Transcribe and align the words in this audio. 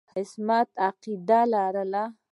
عصمت 0.15 0.69
عقیده 0.87 1.41
لري. 1.51 2.03